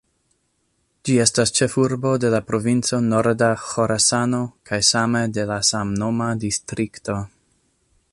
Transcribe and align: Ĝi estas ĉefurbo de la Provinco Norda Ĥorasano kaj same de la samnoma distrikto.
Ĝi 1.07 1.17
estas 1.25 1.51
ĉefurbo 1.59 2.13
de 2.23 2.31
la 2.35 2.39
Provinco 2.47 2.99
Norda 3.09 3.49
Ĥorasano 3.65 4.41
kaj 4.71 4.81
same 4.89 5.23
de 5.37 5.45
la 5.53 5.59
samnoma 5.69 6.31
distrikto. 6.45 7.19